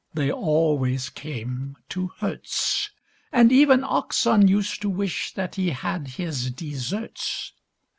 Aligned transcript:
They 0.15 0.31
always 0.31 1.09
came 1.09 1.77
to 1.89 2.09
Herts; 2.17 2.89
And 3.31 3.51
even 3.51 3.83
Oxon 3.83 4.47
used 4.47 4.81
to 4.81 4.89
wish 4.89 5.31
That 5.35 5.53
he 5.53 5.69
had 5.69 6.07
his 6.17 6.49
deserts. 6.49 7.53